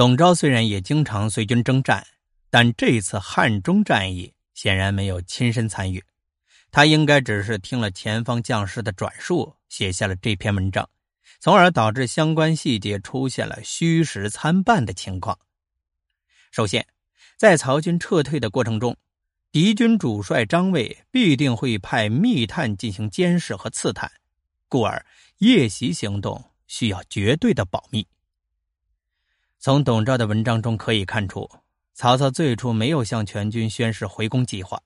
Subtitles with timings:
[0.00, 2.06] 董昭虽然也经常随军征战，
[2.48, 6.02] 但这次汉中战役显然没有亲身参与，
[6.70, 10.88] 他应该只是听了前方将士的转述，写下了这篇文章，
[11.38, 15.38] 从而导致相关细节出现了虚实参半的情况。
[16.50, 16.86] 首先，
[17.36, 18.96] 在曹军撤退的过程中，
[19.52, 24.10] 敌军主帅张卫必定会派密探进行监视和刺探，
[24.66, 25.04] 故而
[25.40, 28.06] 夜袭行动需要绝对的保密。
[29.62, 31.46] 从董昭的文章中可以看出，
[31.92, 34.82] 曹操最初没有向全军宣示回攻计划，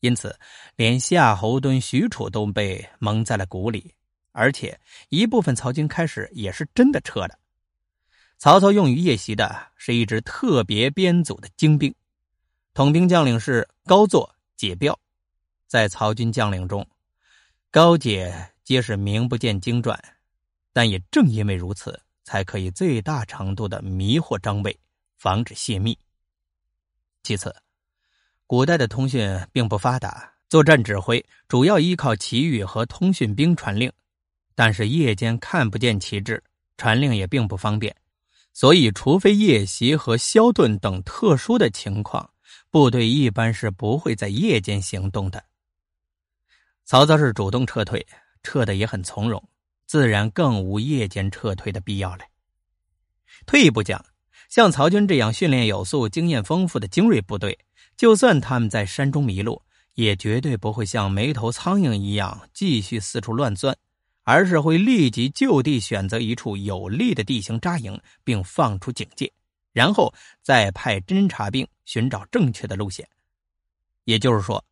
[0.00, 0.36] 因此
[0.74, 3.94] 连夏侯惇、许褚都被蒙在了鼓里。
[4.32, 4.76] 而且
[5.08, 7.38] 一部分曹军开始也是真的撤了。
[8.38, 11.94] 曹操用于夜袭的是一支特别编组的精兵，
[12.74, 14.98] 统兵将领是高作、解彪。
[15.68, 16.84] 在曹军将领中，
[17.70, 19.96] 高解皆是名不见经传，
[20.72, 22.00] 但也正因为如此。
[22.28, 24.78] 才可以最大程度的迷惑张卫，
[25.16, 25.98] 防止泄密。
[27.22, 27.56] 其次，
[28.46, 33.90] 古代的通讯并不发达，作战指挥主要依靠旗语和通讯兵传令，
[34.54, 36.44] 但是夜间看不见旗帜，
[36.76, 37.96] 传令也并不方便，
[38.52, 42.28] 所以除非夜袭和宵遁等特殊的情况，
[42.68, 45.42] 部队一般是不会在夜间行动的。
[46.84, 48.06] 曹操是主动撤退，
[48.42, 49.42] 撤的也很从容。
[49.86, 52.24] 自然更无夜间撤退的必要了。
[53.46, 54.04] 退一步讲，
[54.48, 57.58] 像曹军这样训练有素、经验丰富的精锐部队，
[57.96, 59.62] 就算他们在山中迷路，
[59.94, 63.76] 也绝对不会像没头苍蝇一样继续四处乱钻，
[64.24, 69.32] 而是会立即就地选择一处有利的地形扎营，并放出警戒，
[69.72, 70.12] 然后
[70.42, 73.08] 再派侦察兵寻找正确的路线。
[74.04, 74.64] 也就是说，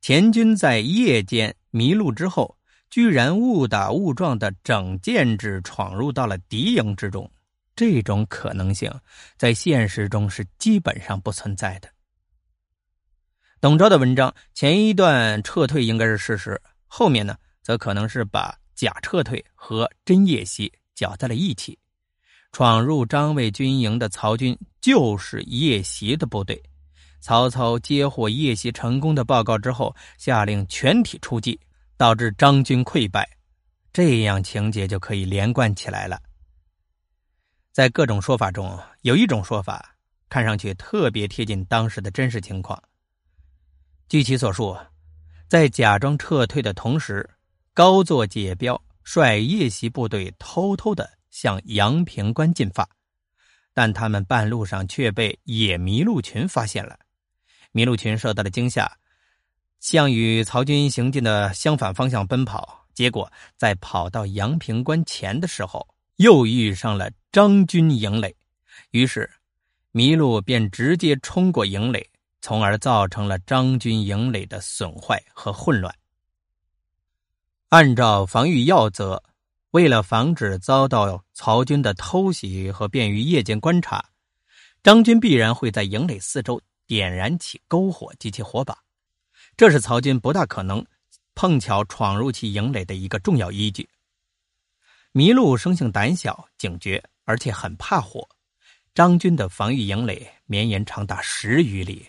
[0.00, 2.56] 田军在夜间迷路之后。
[2.88, 7.28] 居然误打误撞的整建制闯入到了敌营之中，
[7.76, 8.90] 这种可能性
[9.36, 11.88] 在现实中是基本上不存在的。
[13.60, 21.78] 董昭的文章前一段撤退应该是事实，后面呢则可能是把假撤退和真夜袭搅在了一起。
[22.50, 26.60] 闯入张卫军营的曹军就是夜袭的部队。
[27.20, 31.60] 曹操接获夜袭成功的报告之后，下令全体出击。
[31.98, 33.26] 导致张军溃败，
[33.90, 36.20] 这样情节就可以连贯起来了。
[37.76, 39.94] 在各种说法中，有一种说法
[40.30, 42.82] 看上去特别贴近当时的真实情况。
[44.08, 44.74] 据其所述，
[45.46, 47.28] 在假装撤退的同时，
[47.74, 52.88] 高作解彪率夜袭部队偷偷的向阳平关进发，
[53.74, 56.98] 但他们半路上却被野麋鹿群发现了，
[57.74, 58.90] 麋鹿群受到了惊吓。
[59.80, 65.86] 向与曹军行进的相反方向奔跑，结果在跑到阳平关前的时候，
[66.16, 68.34] 又遇上了张军营垒，
[68.90, 69.30] 于是
[69.92, 72.08] 麋鹿便直接冲过营垒，
[72.40, 75.94] 从而造成了张军营垒的损坏和混乱。
[77.68, 79.22] 按照防御要则，
[79.72, 84.02] 为了防止遭到曹军的偷袭和便于夜间观察，
[84.82, 88.78] 张军必然会在营垒四周点燃起篝火及其火把。
[89.54, 90.84] 这是曹军不大可能
[91.34, 93.86] 碰巧闯入其营垒的一个重要依据。
[95.16, 98.28] 麋鹿生性胆小、警觉，而且很怕火。
[98.94, 102.06] 张军的防御营垒绵延长达十余里，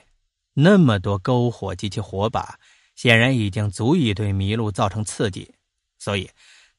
[0.52, 2.60] 那么多篝火及其火把，
[2.96, 5.50] 显然已经足以对麋鹿造成刺激，
[5.98, 6.30] 所以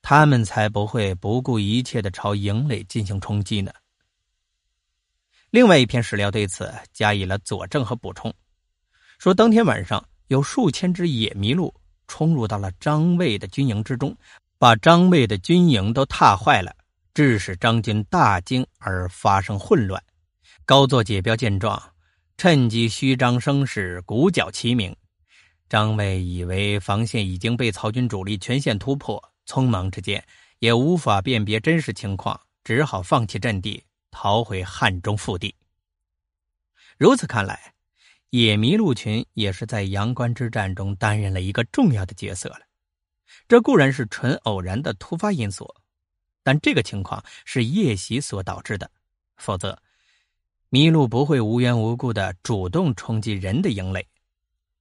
[0.02, 3.72] 他们才不会不顾一切的朝营垒进行冲击呢。
[5.48, 8.30] 另外一篇史料对此加以了佐证和补充，
[9.18, 10.06] 说当天晚上。
[10.26, 11.74] 有数千只野麋鹿
[12.06, 14.14] 冲入到了张卫的军营之中，
[14.58, 16.74] 把张卫的军营都踏坏了，
[17.14, 20.02] 致使张军大惊而发生混乱。
[20.64, 21.80] 高作解彪见状，
[22.36, 24.94] 趁机虚张声势，鼓角齐鸣。
[25.68, 30.22] 张卫以为防线已经被曹军主力全线突破，匆忙之间
[30.58, 35.54] 也无法辨别真实情况，只好放弃阵地，逃回汉中腹地。
[36.98, 37.74] 如此看来。
[38.30, 42.58] 野麋鹿群也是在阳关之战中担任了一个重要的角色了。
[43.48, 45.68] 这固然是纯偶然的突发因素，
[46.42, 48.90] 但这个情况是夜袭所导致的，
[49.36, 49.78] 否则
[50.70, 54.06] 麋鹿不会无缘无故的主动冲击人的营垒。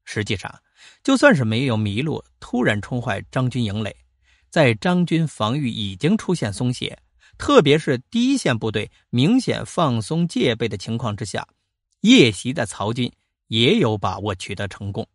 [0.06, 0.54] 实际上，
[1.04, 3.96] 就算是没有麋鹿突然冲坏张军营垒，
[4.50, 6.98] 在张军防御已经出现松懈，
[7.38, 11.48] 特别是第一线部队明显放松戒备的情况之下，
[12.02, 13.12] 夜袭的曹军。
[13.50, 15.08] 也有把握取得成功，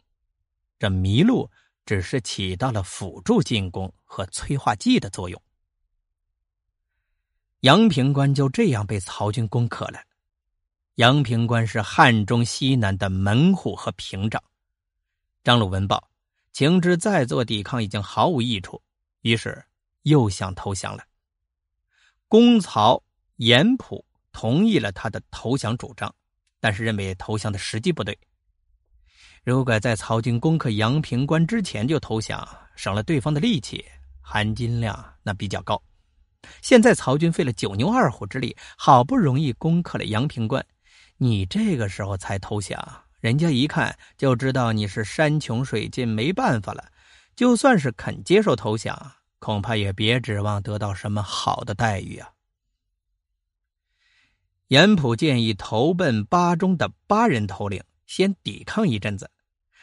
[0.79, 1.51] 这麋鹿
[1.85, 5.43] 只是起到了辅助进攻和催化剂的作用。
[7.61, 10.01] 阳平关就这样被曹军攻克了，
[10.97, 14.43] 阳平关是汉中西南的门户和屏障。
[15.45, 16.11] 张鲁闻报，
[16.53, 18.83] 情知再做抵抗已经毫无益处，
[19.21, 19.65] 于是
[20.03, 21.05] 又想投降了。
[22.29, 23.03] 公曹
[23.37, 26.13] 严普同意了他的投降主张，
[26.59, 28.19] 但是认为投降的时机不对。
[29.45, 32.47] 如果在曹军攻克阳平关之前就投降，
[32.77, 33.85] 省了对方的力气，
[34.21, 35.83] 含金量那比较高。
[36.61, 40.65] 现在曹军费了九牛二虎之力，好不容易攻克了阳平关，
[41.17, 42.81] 你这个时候才投降，
[43.19, 46.85] 人家一看就知道你是山穷水尽没办法了。
[47.35, 52.31] 就算是肯接受投降，恐怕也别指望得到什么好的待遇啊。
[54.69, 59.31] 严普建议投奔巴中的巴人头领先抵抗一阵子，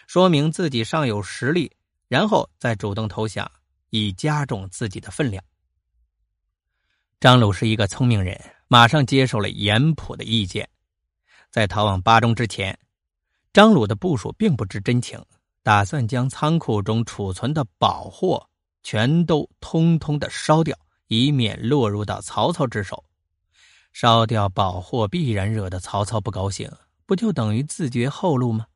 [0.07, 1.71] 说明自己尚有实力，
[2.07, 3.49] 然后再主动投降，
[3.89, 5.43] 以加重自己的分量。
[7.19, 10.67] 张鲁是一个聪明人，马上接受了严普的意见。
[11.51, 12.77] 在逃往巴中之前，
[13.51, 15.19] 张鲁的部署并不知真情，
[15.63, 18.47] 打算将仓库中储存的宝货
[18.83, 20.77] 全都通通的烧掉，
[21.07, 23.03] 以免落入到曹操之手。
[23.91, 26.71] 烧掉宝货必然惹得曹操不高兴，
[27.09, 28.67] 不就等于自绝后路吗？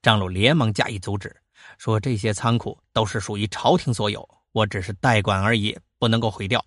[0.00, 1.34] 张鲁连忙加以阻止，
[1.76, 6.64] 说：“这些仓库都是属于朝廷所有，我只是代管而已，不能够毁掉。”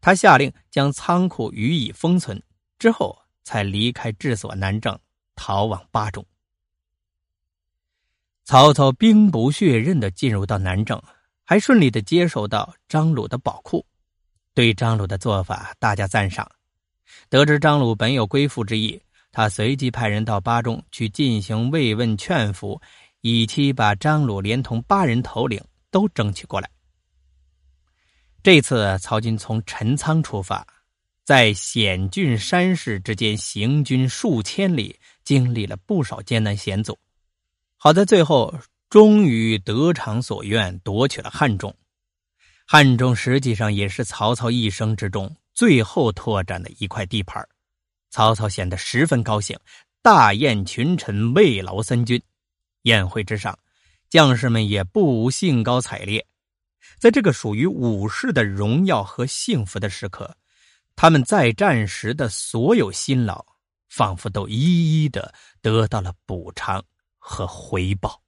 [0.00, 2.42] 他下令将仓库予以封存，
[2.78, 3.14] 之后
[3.44, 4.98] 才离开治所南郑，
[5.34, 6.24] 逃往巴中。
[8.46, 10.98] 曹操兵不血刃的进入到南郑，
[11.44, 13.84] 还顺利的接受到张鲁的宝库。
[14.54, 16.50] 对张鲁的做法大加赞赏。
[17.28, 19.02] 得知张鲁本有归附之意，
[19.32, 22.80] 他随即派人到巴中去进行慰问劝服，
[23.20, 26.68] 以期把张鲁连同八人头领都争取过来。
[28.42, 30.66] 这次曹军从陈仓出发，
[31.24, 36.98] 在险峻山势之间行军数千里，经历了不少艰难险阻，
[37.76, 38.52] 好在最后
[38.88, 41.72] 终于得偿所愿，夺取了汉中。
[42.66, 47.46] 汉中实际上也是曹操一生之中最后拓展的一块地盘
[48.10, 49.58] 曹操显得十分高兴，
[50.02, 52.20] 大宴群臣，慰劳三军。
[52.82, 53.58] 宴会之上，
[54.08, 56.26] 将士们也不无兴高采烈。
[56.98, 60.36] 在这个属于武士的荣耀和幸福的时刻，
[60.96, 63.44] 他们在战时的所有辛劳，
[63.88, 66.84] 仿佛都一一的得到了补偿
[67.18, 68.20] 和回报。